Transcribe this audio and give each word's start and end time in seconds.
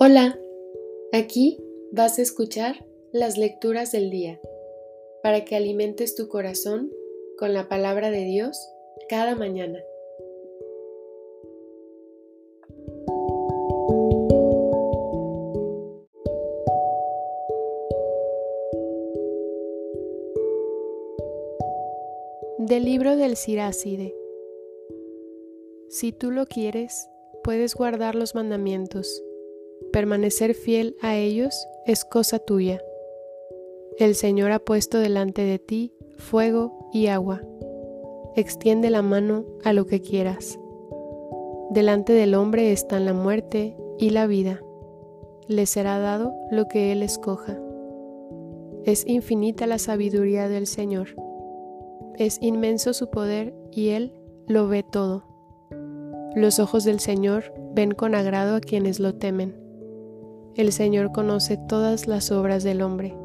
Hola, 0.00 0.38
aquí 1.12 1.58
vas 1.90 2.20
a 2.20 2.22
escuchar 2.22 2.86
las 3.10 3.36
lecturas 3.36 3.90
del 3.90 4.10
día 4.10 4.40
para 5.24 5.44
que 5.44 5.56
alimentes 5.56 6.14
tu 6.14 6.28
corazón 6.28 6.92
con 7.36 7.52
la 7.52 7.68
palabra 7.68 8.12
de 8.12 8.22
Dios 8.22 8.56
cada 9.08 9.34
mañana. 9.34 9.82
Del 22.58 22.84
libro 22.84 23.16
del 23.16 23.36
Siráside. 23.36 24.14
Si 25.88 26.12
tú 26.12 26.30
lo 26.30 26.46
quieres, 26.46 27.08
puedes 27.42 27.74
guardar 27.74 28.14
los 28.14 28.36
mandamientos 28.36 29.24
permanecer 29.98 30.54
fiel 30.54 30.96
a 31.02 31.16
ellos 31.16 31.66
es 31.84 32.04
cosa 32.04 32.38
tuya. 32.38 32.80
El 33.98 34.14
Señor 34.14 34.52
ha 34.52 34.60
puesto 34.60 35.00
delante 35.00 35.42
de 35.42 35.58
ti 35.58 35.92
fuego 36.18 36.88
y 36.92 37.08
agua. 37.08 37.42
Extiende 38.36 38.90
la 38.90 39.02
mano 39.02 39.44
a 39.64 39.72
lo 39.72 39.86
que 39.86 40.00
quieras. 40.00 40.56
Delante 41.70 42.12
del 42.12 42.36
hombre 42.36 42.70
están 42.70 43.06
la 43.06 43.12
muerte 43.12 43.76
y 43.98 44.10
la 44.10 44.28
vida. 44.28 44.62
Le 45.48 45.66
será 45.66 45.98
dado 45.98 46.32
lo 46.52 46.68
que 46.68 46.92
él 46.92 47.02
escoja. 47.02 47.58
Es 48.84 49.04
infinita 49.04 49.66
la 49.66 49.80
sabiduría 49.80 50.48
del 50.48 50.68
Señor. 50.68 51.08
Es 52.14 52.38
inmenso 52.40 52.92
su 52.94 53.10
poder 53.10 53.52
y 53.72 53.88
él 53.88 54.14
lo 54.46 54.68
ve 54.68 54.84
todo. 54.84 55.24
Los 56.36 56.60
ojos 56.60 56.84
del 56.84 57.00
Señor 57.00 57.52
ven 57.74 57.90
con 57.90 58.14
agrado 58.14 58.54
a 58.54 58.60
quienes 58.60 59.00
lo 59.00 59.16
temen 59.16 59.66
el 60.54 60.72
Señor 60.72 61.12
conoce 61.12 61.56
todas 61.56 62.06
las 62.06 62.30
obras 62.32 62.64
del 62.64 62.82
hombre. 62.82 63.16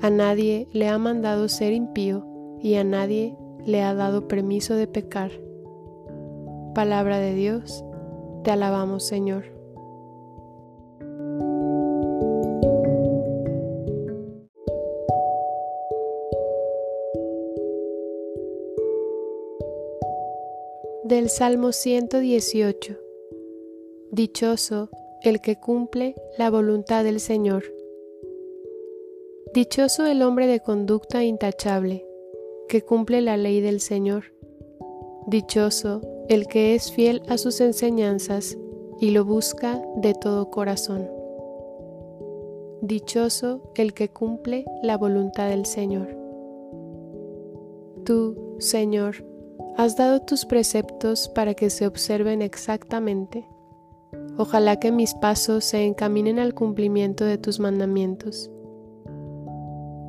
A 0.00 0.10
nadie 0.10 0.68
le 0.72 0.88
ha 0.88 0.98
mandado 0.98 1.48
ser 1.48 1.72
impío 1.72 2.26
y 2.60 2.74
a 2.74 2.84
nadie 2.84 3.36
le 3.64 3.82
ha 3.82 3.94
dado 3.94 4.28
permiso 4.28 4.74
de 4.74 4.86
pecar. 4.86 5.30
Palabra 6.74 7.18
de 7.18 7.34
Dios, 7.34 7.84
te 8.42 8.50
alabamos 8.50 9.06
Señor. 9.06 9.44
Del 21.04 21.28
Salmo 21.28 21.72
118 21.72 22.96
Dichoso 24.10 24.90
el 25.24 25.40
que 25.40 25.56
cumple 25.56 26.14
la 26.36 26.50
voluntad 26.50 27.02
del 27.02 27.18
Señor. 27.18 27.64
Dichoso 29.54 30.04
el 30.04 30.20
hombre 30.20 30.46
de 30.46 30.60
conducta 30.60 31.24
intachable, 31.24 32.06
que 32.68 32.82
cumple 32.82 33.22
la 33.22 33.38
ley 33.38 33.62
del 33.62 33.80
Señor. 33.80 34.24
Dichoso 35.26 36.02
el 36.28 36.46
que 36.46 36.74
es 36.74 36.92
fiel 36.92 37.22
a 37.26 37.38
sus 37.38 37.62
enseñanzas 37.62 38.58
y 39.00 39.12
lo 39.12 39.24
busca 39.24 39.82
de 39.96 40.12
todo 40.12 40.50
corazón. 40.50 41.08
Dichoso 42.82 43.72
el 43.76 43.94
que 43.94 44.10
cumple 44.10 44.66
la 44.82 44.98
voluntad 44.98 45.48
del 45.48 45.64
Señor. 45.64 46.08
Tú, 48.04 48.56
Señor, 48.58 49.24
has 49.78 49.96
dado 49.96 50.20
tus 50.20 50.44
preceptos 50.44 51.30
para 51.30 51.54
que 51.54 51.70
se 51.70 51.86
observen 51.86 52.42
exactamente 52.42 53.48
Ojalá 54.36 54.76
que 54.80 54.90
mis 54.90 55.14
pasos 55.14 55.64
se 55.64 55.84
encaminen 55.84 56.38
al 56.38 56.54
cumplimiento 56.54 57.24
de 57.24 57.38
tus 57.38 57.60
mandamientos. 57.60 58.50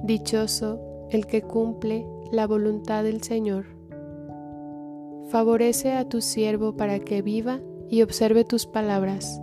Dichoso 0.03 0.80
el 1.12 1.28
que 1.28 1.44
cumple 1.44 2.07
la 2.31 2.47
voluntad 2.47 3.03
del 3.03 3.22
Señor. 3.22 3.66
Favorece 5.30 5.94
a 5.94 6.09
tu 6.09 6.22
siervo 6.22 6.75
para 6.75 7.00
que 7.00 7.22
viva 7.22 7.59
y 7.90 8.02
observe 8.02 8.44
tus 8.46 8.66
palabras. 8.66 9.40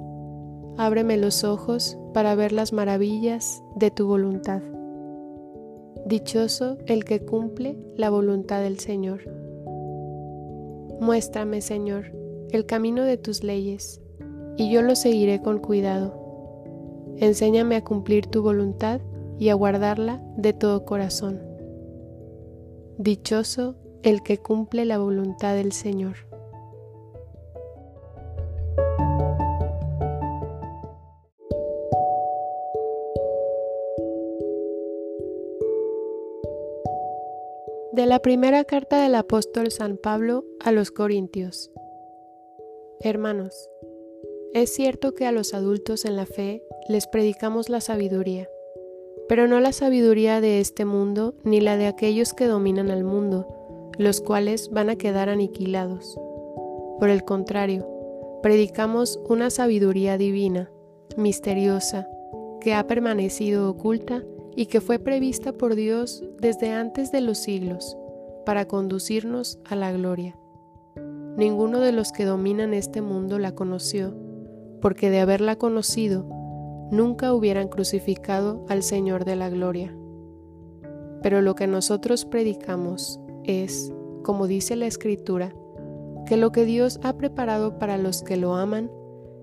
Ábreme 0.77 1.17
los 1.17 1.45
ojos 1.45 1.97
para 2.13 2.35
ver 2.35 2.53
las 2.53 2.73
maravillas 2.73 3.63
de 3.77 3.91
tu 3.91 4.07
voluntad. 4.07 4.63
Dichoso 6.07 6.79
el 6.87 7.05
que 7.05 7.25
cumple 7.25 7.79
la 7.97 8.11
voluntad 8.11 8.63
del 8.63 8.81
Señor. 8.81 9.23
Muéstrame, 11.01 11.61
Señor, 11.61 12.13
el 12.51 12.67
camino 12.67 13.05
de 13.05 13.17
tus 13.17 13.45
leyes 13.45 14.02
y 14.57 14.71
yo 14.71 14.83
lo 14.83 14.95
seguiré 14.97 15.41
con 15.41 15.59
cuidado. 15.59 16.19
Enséñame 17.19 17.77
a 17.77 17.85
cumplir 17.85 18.27
tu 18.27 18.43
voluntad 18.43 19.01
y 19.39 19.49
a 19.49 19.55
guardarla 19.55 20.23
de 20.37 20.53
todo 20.53 20.85
corazón. 20.85 21.41
Dichoso 22.99 23.77
el 24.03 24.23
que 24.23 24.39
cumple 24.39 24.85
la 24.85 24.99
voluntad 24.99 25.55
del 25.55 25.73
Señor. 25.73 26.17
De 37.93 38.07
la 38.07 38.21
primera 38.21 38.65
carta 38.65 39.03
del 39.03 39.15
apóstol 39.15 39.71
San 39.71 39.99
Pablo 39.99 40.45
a 40.61 40.73
los 40.73 40.91
Corintios. 40.91 41.71
Hermanos, 43.01 43.69
es 44.55 44.71
cierto 44.71 45.15
que 45.15 45.25
a 45.27 45.33
los 45.33 45.55
adultos 45.55 46.05
en 46.05 46.15
la 46.15 46.27
fe 46.27 46.63
les 46.87 47.07
predicamos 47.07 47.71
la 47.71 47.81
sabiduría, 47.81 48.51
pero 49.27 49.49
no 49.49 49.61
la 49.61 49.73
sabiduría 49.73 50.43
de 50.43 50.61
este 50.61 50.85
mundo 50.85 51.35
ni 51.43 51.61
la 51.61 51.79
de 51.79 51.87
aquellos 51.87 52.35
que 52.35 52.47
dominan 52.47 52.91
al 52.91 53.03
mundo, 53.03 53.49
los 53.99 54.21
cuales 54.21 54.69
van 54.71 54.91
a 54.91 54.97
quedar 54.97 55.31
aniquilados. 55.31 56.19
Por 56.99 57.09
el 57.09 57.25
contrario, 57.25 57.89
predicamos 58.43 59.19
una 59.27 59.49
sabiduría 59.49 60.19
divina, 60.19 60.71
misteriosa, 61.17 62.07
que 62.61 62.75
ha 62.75 62.87
permanecido 62.87 63.71
oculta 63.71 64.23
y 64.55 64.67
que 64.67 64.83
fue 64.83 64.99
prevista 64.99 65.53
por 65.53 65.75
Dios 65.77 66.23
desde 66.41 66.73
antes 66.73 67.11
de 67.11 67.23
los 67.23 67.39
siglos, 67.39 67.97
para 68.45 68.67
conducirnos 68.67 69.59
a 69.65 69.77
la 69.77 69.93
gloria. 69.93 70.37
Ninguno 71.39 71.81
de 71.81 71.93
los 71.93 72.13
que 72.13 72.27
dominan 72.27 72.75
este 72.75 73.01
mundo 73.01 73.39
la 73.39 73.55
conoció, 73.55 74.15
porque 74.83 75.09
de 75.09 75.21
haberla 75.21 75.57
conocido, 75.57 76.27
nunca 76.91 77.33
hubieran 77.33 77.69
crucificado 77.69 78.67
al 78.69 78.83
Señor 78.83 79.25
de 79.25 79.37
la 79.37 79.49
Gloria. 79.49 79.97
Pero 81.23 81.41
lo 81.41 81.55
que 81.55 81.67
nosotros 81.67 82.27
predicamos 82.27 83.19
es, 83.45 83.93
como 84.23 84.47
dice 84.47 84.77
la 84.77 84.87
Escritura, 84.87 85.55
que 86.27 86.37
lo 86.37 86.53
que 86.53 86.65
Dios 86.65 87.01
ha 87.03 87.17
preparado 87.17 87.79
para 87.79 87.97
los 87.97 88.23
que 88.23 88.37
lo 88.37 88.57
aman, 88.57 88.91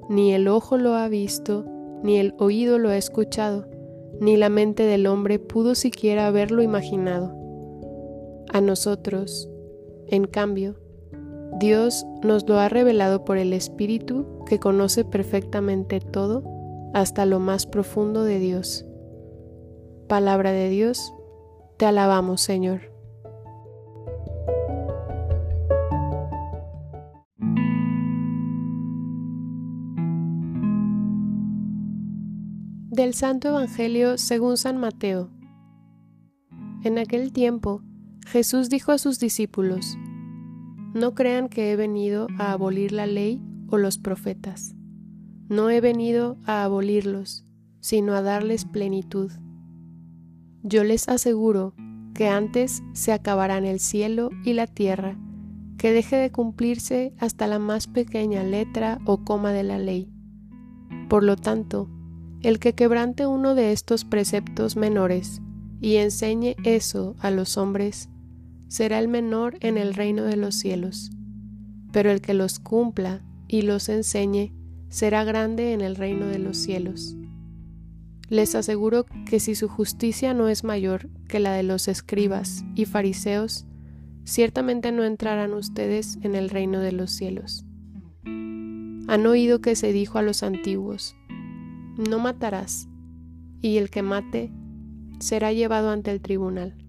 ni 0.10 0.34
el 0.34 0.48
ojo 0.48 0.78
lo 0.78 0.94
ha 0.94 1.08
visto, 1.08 1.66
ni 2.04 2.18
el 2.18 2.36
oído 2.38 2.78
lo 2.78 2.90
ha 2.90 2.98
escuchado, 2.98 3.68
ni 4.20 4.38
la 4.38 4.50
mente 4.50 4.84
del 4.84 5.08
hombre 5.08 5.40
pudo 5.40 5.74
siquiera 5.74 6.28
haberlo 6.28 6.62
imaginado. 6.62 7.34
A 8.52 8.62
nosotros, 8.62 9.50
en 10.08 10.26
cambio, 10.26 10.76
Dios 11.60 12.06
nos 12.24 12.48
lo 12.48 12.58
ha 12.58 12.70
revelado 12.70 13.26
por 13.26 13.38
el 13.38 13.52
Espíritu 13.52 14.46
que 14.46 14.60
conoce 14.60 15.04
perfectamente 15.04 16.00
todo 16.00 16.42
hasta 16.94 17.26
lo 17.26 17.40
más 17.40 17.66
profundo 17.66 18.24
de 18.24 18.40
Dios. 18.40 18.86
Palabra 20.08 20.54
de 20.54 20.70
Dios, 20.70 21.14
te 21.78 21.86
alabamos 21.86 22.40
Señor. 22.40 22.94
Del 32.90 33.14
Santo 33.14 33.50
Evangelio 33.50 34.18
según 34.18 34.56
San 34.56 34.78
Mateo. 34.78 35.30
En 36.86 36.98
aquel 36.98 37.34
tiempo, 37.34 37.82
Jesús 38.26 38.70
dijo 38.70 38.94
a 38.94 38.98
sus 38.98 39.20
discípulos, 39.20 39.98
no 40.94 41.14
crean 41.14 41.50
que 41.50 41.72
he 41.72 41.76
venido 41.76 42.28
a 42.38 42.52
abolir 42.52 42.92
la 42.92 43.08
ley 43.08 43.42
o 43.70 43.78
los 43.78 43.98
profetas. 43.98 44.76
No 45.48 45.70
he 45.70 45.82
venido 45.82 46.38
a 46.46 46.64
abolirlos, 46.64 47.46
sino 47.80 48.14
a 48.14 48.22
darles 48.22 48.66
plenitud. 48.66 49.32
Yo 50.64 50.84
les 50.84 51.08
aseguro 51.08 51.74
que 52.14 52.28
antes 52.28 52.84
se 52.94 53.14
acabarán 53.14 53.66
el 53.66 53.80
cielo 53.80 54.30
y 54.44 54.54
la 54.54 54.68
tierra, 54.68 55.18
que 55.78 55.94
deje 55.94 56.18
de 56.18 56.32
cumplirse 56.32 57.14
hasta 57.18 57.48
la 57.48 57.60
más 57.60 57.88
pequeña 57.88 58.44
letra 58.44 59.00
o 59.06 59.24
coma 59.24 59.54
de 59.54 59.64
la 59.64 59.80
ley. 59.80 60.12
Por 61.08 61.24
lo 61.24 61.38
tanto, 61.38 61.90
el 62.42 62.60
que 62.60 62.74
quebrante 62.74 63.26
uno 63.26 63.56
de 63.56 63.72
estos 63.72 64.06
preceptos 64.06 64.76
menores 64.76 65.42
y 65.82 65.96
enseñe 65.96 66.56
eso 66.64 67.16
a 67.20 67.32
los 67.32 67.58
hombres, 67.58 68.10
será 68.70 69.00
el 69.00 69.10
menor 69.10 69.58
en 69.60 69.78
el 69.78 69.94
reino 69.94 70.24
de 70.24 70.38
los 70.38 70.56
cielos, 70.56 71.12
pero 71.92 72.12
el 72.12 72.22
que 72.22 72.34
los 72.34 72.60
cumpla 72.60 73.22
y 73.48 73.64
los 73.64 73.90
enseñe 73.90 74.54
será 74.90 75.24
grande 75.24 75.74
en 75.74 75.82
el 75.82 75.96
reino 75.96 76.28
de 76.28 76.40
los 76.40 76.58
cielos. 76.58 77.18
Les 78.30 78.54
aseguro 78.54 79.06
que 79.26 79.40
si 79.40 79.56
su 79.56 79.68
justicia 79.68 80.36
no 80.36 80.50
es 80.50 80.64
mayor 80.64 81.10
que 81.28 81.40
la 81.40 81.54
de 81.54 81.64
los 81.64 81.88
escribas 81.88 82.64
y 82.76 82.86
fariseos, 82.86 83.66
ciertamente 84.24 84.92
no 84.92 85.04
entrarán 85.04 85.54
ustedes 85.54 86.20
en 86.22 86.36
el 86.36 86.52
reino 86.52 86.80
de 86.80 86.92
los 86.92 87.10
cielos. 87.12 87.66
Han 88.24 89.26
oído 89.26 89.62
que 89.62 89.76
se 89.76 89.92
dijo 89.92 90.20
a 90.20 90.22
los 90.22 90.44
antiguos, 90.44 91.16
no 91.98 92.20
matarás, 92.20 92.88
y 93.62 93.78
el 93.78 93.90
que 93.90 94.04
mate 94.04 94.52
será 95.20 95.52
llevado 95.52 95.90
ante 95.90 96.12
el 96.12 96.22
tribunal. 96.22 96.89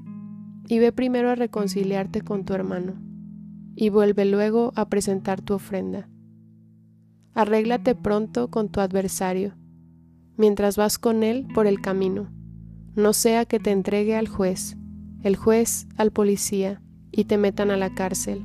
y 0.71 0.79
ve 0.79 0.93
primero 0.93 1.29
a 1.29 1.35
reconciliarte 1.35 2.21
con 2.21 2.45
tu 2.45 2.53
hermano, 2.53 2.93
y 3.75 3.89
vuelve 3.89 4.23
luego 4.23 4.71
a 4.77 4.87
presentar 4.87 5.41
tu 5.41 5.53
ofrenda. 5.53 6.07
Arréglate 7.33 7.93
pronto 7.93 8.49
con 8.49 8.69
tu 8.69 8.79
adversario 8.79 9.53
mientras 10.37 10.77
vas 10.77 10.97
con 10.97 11.23
él 11.23 11.45
por 11.53 11.67
el 11.67 11.81
camino, 11.81 12.31
no 12.95 13.11
sea 13.11 13.43
que 13.43 13.59
te 13.59 13.71
entregue 13.71 14.15
al 14.15 14.29
juez, 14.29 14.77
el 15.23 15.35
juez 15.35 15.89
al 15.97 16.11
policía 16.11 16.81
y 17.11 17.25
te 17.25 17.37
metan 17.37 17.69
a 17.69 17.75
la 17.75 17.93
cárcel. 17.93 18.41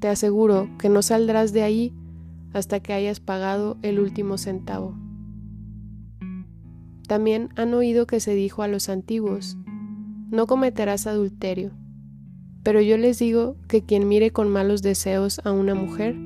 Te 0.00 0.08
aseguro 0.08 0.68
que 0.76 0.88
no 0.88 1.02
saldrás 1.02 1.52
de 1.52 1.62
ahí 1.62 1.94
hasta 2.52 2.80
que 2.80 2.92
hayas 2.92 3.20
pagado 3.20 3.78
el 3.82 4.00
último 4.00 4.38
centavo. 4.38 4.96
También 7.06 7.50
han 7.54 7.74
oído 7.74 8.08
que 8.08 8.18
se 8.18 8.34
dijo 8.34 8.64
a 8.64 8.68
los 8.68 8.88
antiguos, 8.88 9.56
no 10.30 10.46
cometerás 10.46 11.06
adulterio. 11.06 11.70
Pero 12.62 12.80
yo 12.80 12.96
les 12.96 13.18
digo 13.18 13.56
que 13.68 13.82
quien 13.82 14.08
mire 14.08 14.30
con 14.30 14.50
malos 14.50 14.82
deseos 14.82 15.40
a 15.44 15.52
una 15.52 15.74
mujer, 15.74 16.16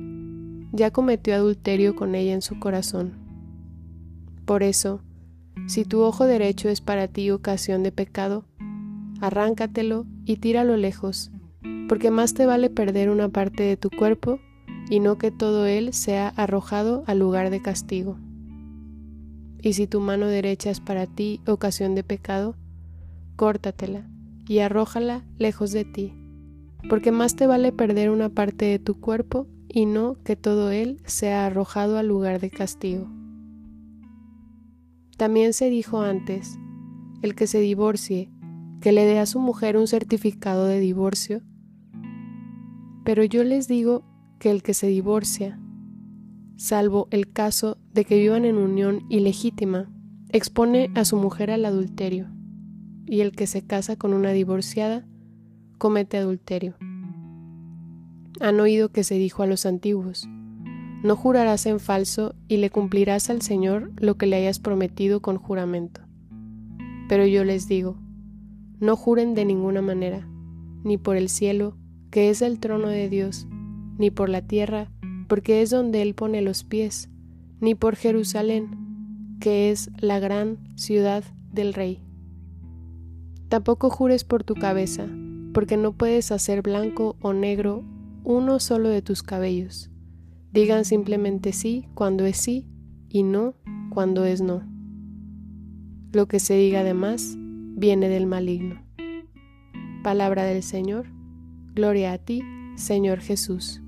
ya 0.71 0.91
cometió 0.91 1.35
adulterio 1.35 1.95
con 1.95 2.15
ella 2.15 2.33
en 2.33 2.41
su 2.41 2.59
corazón. 2.59 3.13
Por 4.45 4.63
eso, 4.63 5.01
si 5.67 5.85
tu 5.85 6.01
ojo 6.01 6.25
derecho 6.25 6.69
es 6.69 6.81
para 6.81 7.07
ti 7.07 7.29
ocasión 7.29 7.83
de 7.83 7.91
pecado, 7.91 8.45
arráncatelo 9.19 10.05
y 10.25 10.37
tíralo 10.37 10.77
lejos, 10.77 11.31
porque 11.87 12.09
más 12.09 12.33
te 12.33 12.45
vale 12.45 12.69
perder 12.69 13.09
una 13.09 13.29
parte 13.29 13.63
de 13.63 13.77
tu 13.77 13.89
cuerpo 13.89 14.39
y 14.89 14.99
no 14.99 15.17
que 15.17 15.31
todo 15.31 15.67
él 15.67 15.93
sea 15.93 16.29
arrojado 16.29 17.03
al 17.05 17.19
lugar 17.19 17.49
de 17.49 17.61
castigo. 17.61 18.17
Y 19.61 19.73
si 19.73 19.85
tu 19.85 19.99
mano 19.99 20.25
derecha 20.27 20.71
es 20.71 20.79
para 20.79 21.05
ti 21.05 21.39
ocasión 21.45 21.93
de 21.93 22.03
pecado, 22.03 22.55
córtatela 23.35 24.09
y 24.47 24.59
arrójala 24.59 25.25
lejos 25.37 25.71
de 25.71 25.85
ti, 25.85 26.13
porque 26.89 27.11
más 27.11 27.35
te 27.35 27.47
vale 27.47 27.71
perder 27.71 28.09
una 28.09 28.29
parte 28.29 28.65
de 28.65 28.79
tu 28.79 28.99
cuerpo 28.99 29.47
y 29.67 29.85
no 29.85 30.15
que 30.23 30.35
todo 30.35 30.71
él 30.71 31.01
sea 31.05 31.45
arrojado 31.45 31.97
al 31.97 32.07
lugar 32.07 32.39
de 32.41 32.49
castigo. 32.49 33.07
También 35.17 35.53
se 35.53 35.69
dijo 35.69 36.01
antes, 36.01 36.57
el 37.21 37.35
que 37.35 37.47
se 37.47 37.59
divorcie, 37.59 38.31
que 38.81 38.91
le 38.91 39.05
dé 39.05 39.19
a 39.19 39.25
su 39.25 39.39
mujer 39.39 39.77
un 39.77 39.87
certificado 39.87 40.65
de 40.65 40.79
divorcio. 40.79 41.41
Pero 43.05 43.23
yo 43.23 43.43
les 43.43 43.67
digo 43.67 44.03
que 44.39 44.49
el 44.49 44.63
que 44.63 44.73
se 44.73 44.87
divorcia, 44.87 45.59
salvo 46.57 47.07
el 47.11 47.31
caso 47.31 47.77
de 47.93 48.05
que 48.05 48.17
vivan 48.17 48.45
en 48.45 48.57
unión 48.57 49.05
ilegítima, 49.09 49.91
expone 50.29 50.89
a 50.95 51.05
su 51.05 51.17
mujer 51.17 51.51
al 51.51 51.65
adulterio, 51.65 52.27
y 53.05 53.21
el 53.21 53.31
que 53.31 53.47
se 53.47 53.61
casa 53.65 53.95
con 53.95 54.13
una 54.13 54.31
divorciada 54.31 55.05
comete 55.77 56.17
adulterio. 56.17 56.75
Han 58.39 58.59
oído 58.59 58.89
que 58.89 59.03
se 59.03 59.15
dijo 59.15 59.43
a 59.43 59.47
los 59.47 59.65
antiguos, 59.65 60.27
no 61.03 61.15
jurarás 61.15 61.65
en 61.65 61.79
falso 61.79 62.35
y 62.47 62.57
le 62.57 62.69
cumplirás 62.69 63.29
al 63.29 63.41
Señor 63.41 63.91
lo 63.97 64.17
que 64.17 64.27
le 64.27 64.35
hayas 64.35 64.59
prometido 64.59 65.21
con 65.21 65.37
juramento. 65.37 66.01
Pero 67.09 67.25
yo 67.25 67.43
les 67.43 67.67
digo, 67.67 67.97
no 68.79 68.95
juren 68.95 69.33
de 69.33 69.45
ninguna 69.45 69.81
manera, 69.81 70.27
ni 70.83 70.97
por 70.97 71.17
el 71.17 71.29
cielo, 71.29 71.75
que 72.11 72.29
es 72.29 72.41
el 72.41 72.59
trono 72.59 72.87
de 72.87 73.09
Dios, 73.09 73.47
ni 73.97 74.11
por 74.11 74.29
la 74.29 74.41
tierra, 74.41 74.91
porque 75.27 75.61
es 75.61 75.69
donde 75.69 76.01
Él 76.01 76.13
pone 76.13 76.41
los 76.41 76.63
pies, 76.63 77.09
ni 77.59 77.73
por 77.73 77.95
Jerusalén, 77.95 79.37
que 79.39 79.71
es 79.71 79.89
la 79.99 80.19
gran 80.19 80.59
ciudad 80.75 81.23
del 81.51 81.73
Rey. 81.73 82.03
Tampoco 83.51 83.89
jures 83.89 84.23
por 84.23 84.45
tu 84.45 84.55
cabeza, 84.55 85.09
porque 85.53 85.75
no 85.75 85.91
puedes 85.91 86.31
hacer 86.31 86.61
blanco 86.61 87.17
o 87.19 87.33
negro 87.33 87.83
uno 88.23 88.61
solo 88.61 88.87
de 88.87 89.01
tus 89.01 89.23
cabellos 89.23 89.91
Digan 90.53 90.85
simplemente 90.85 91.51
sí 91.51 91.89
cuando 91.93 92.25
es 92.25 92.37
sí 92.37 92.65
y 93.09 93.23
no 93.23 93.55
cuando 93.89 94.23
es 94.23 94.41
no. 94.41 94.63
Lo 96.13 96.29
que 96.29 96.39
se 96.39 96.55
diga 96.55 96.79
además 96.79 97.35
viene 97.37 98.07
del 98.07 98.25
maligno. 98.25 98.81
Palabra 100.01 100.45
del 100.45 100.63
Señor. 100.63 101.07
Gloria 101.73 102.13
a 102.13 102.19
ti, 102.19 102.41
Señor 102.75 103.19
Jesús. 103.19 103.81